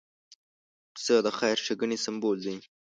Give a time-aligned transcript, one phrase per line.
[0.95, 2.55] پسه د خیر ښېګڼې سمبول دی.